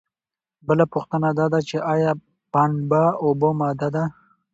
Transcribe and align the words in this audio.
بله 0.67 0.85
پوښتنه 0.93 1.29
دا 1.39 1.45
ده 1.53 1.59
چې 1.69 1.77
ایا 1.93 2.11
پنبه 2.53 3.03
اومه 3.23 3.49
ماده 3.59 3.87
ده؟ 3.95 4.03